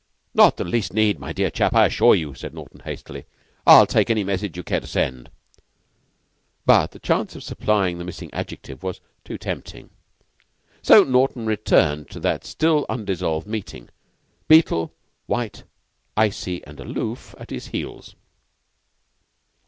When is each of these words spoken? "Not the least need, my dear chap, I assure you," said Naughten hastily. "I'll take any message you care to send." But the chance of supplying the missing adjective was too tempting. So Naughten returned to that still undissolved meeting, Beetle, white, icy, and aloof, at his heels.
"Not 0.33 0.57
the 0.57 0.63
least 0.63 0.95
need, 0.95 1.19
my 1.19 1.31
dear 1.31 1.51
chap, 1.51 1.75
I 1.75 1.85
assure 1.85 2.15
you," 2.15 2.33
said 2.33 2.55
Naughten 2.55 2.79
hastily. 2.79 3.25
"I'll 3.67 3.85
take 3.85 4.09
any 4.09 4.23
message 4.23 4.57
you 4.57 4.63
care 4.63 4.79
to 4.79 4.87
send." 4.87 5.29
But 6.65 6.89
the 6.89 6.97
chance 6.97 7.35
of 7.35 7.43
supplying 7.43 7.99
the 7.99 8.03
missing 8.03 8.31
adjective 8.33 8.81
was 8.81 8.99
too 9.23 9.37
tempting. 9.37 9.91
So 10.81 11.03
Naughten 11.03 11.45
returned 11.45 12.09
to 12.09 12.19
that 12.21 12.43
still 12.45 12.87
undissolved 12.89 13.45
meeting, 13.45 13.89
Beetle, 14.47 14.91
white, 15.27 15.65
icy, 16.17 16.65
and 16.65 16.79
aloof, 16.79 17.35
at 17.37 17.51
his 17.51 17.67
heels. 17.67 18.15